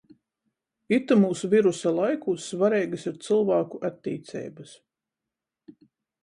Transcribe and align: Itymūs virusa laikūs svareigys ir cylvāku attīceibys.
Itymūs 0.95 1.43
virusa 1.51 1.93
laikūs 1.97 2.47
svareigys 2.53 3.05
ir 3.11 3.19
cylvāku 3.27 3.81
attīceibys. 3.91 4.73